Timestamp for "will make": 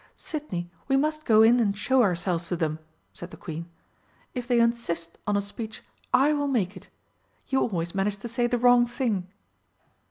6.33-6.75